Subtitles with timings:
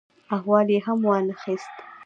[0.35, 1.73] احوال یې هم وا نه خیست.